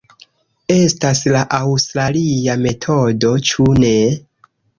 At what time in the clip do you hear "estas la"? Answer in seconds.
0.75-1.41